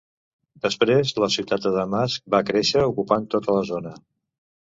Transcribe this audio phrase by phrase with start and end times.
[0.61, 3.93] Després la ciutat de Damasc va créixer ocupant tota la zona.